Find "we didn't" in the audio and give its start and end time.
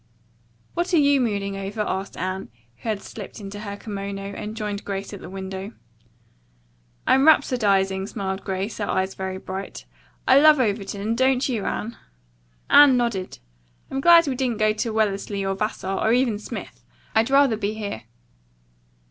14.27-14.57